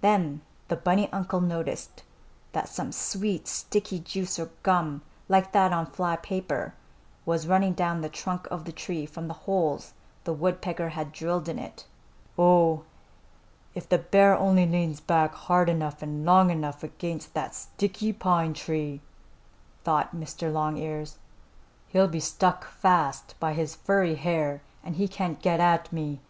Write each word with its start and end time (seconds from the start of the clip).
Then 0.00 0.40
the 0.68 0.76
bunny 0.78 1.12
uncle 1.12 1.42
noticed 1.42 2.04
that 2.52 2.70
some 2.70 2.90
sweet, 2.90 3.46
sticky 3.46 3.98
juice 4.00 4.38
or 4.38 4.48
gum, 4.62 5.02
like 5.28 5.52
that 5.52 5.74
on 5.74 5.84
fly 5.84 6.16
paper, 6.16 6.72
was 7.26 7.46
running 7.46 7.74
down 7.74 8.00
the 8.00 8.08
trunk 8.08 8.46
of 8.50 8.64
the 8.64 8.72
tree 8.72 9.04
from 9.04 9.28
the 9.28 9.34
holes 9.44 9.92
the 10.24 10.32
woodpecker 10.32 10.88
had 10.88 11.12
drilled 11.12 11.50
in 11.50 11.58
it. 11.58 11.84
"Oh, 12.38 12.84
if 13.74 13.86
the 13.86 13.98
bear 13.98 14.34
only 14.34 14.64
leans 14.64 15.00
back 15.02 15.34
hard 15.34 15.68
enough 15.68 16.00
and 16.00 16.24
long 16.24 16.48
enough 16.50 16.82
against 16.82 17.34
that 17.34 17.54
sticky 17.54 18.14
pine 18.14 18.54
tree," 18.54 19.02
thought 19.82 20.16
Mr. 20.16 20.50
Longears, 20.50 21.18
"he'll 21.88 22.08
be 22.08 22.20
stuck 22.20 22.64
fast 22.64 23.34
by 23.38 23.52
his 23.52 23.74
furry 23.76 24.14
hair 24.14 24.62
and 24.82 24.96
he 24.96 25.06
can't 25.08 25.42
get 25.42 25.92
me. 25.92 26.20